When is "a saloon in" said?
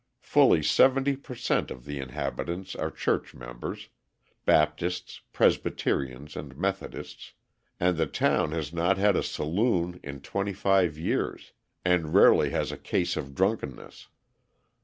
9.15-10.19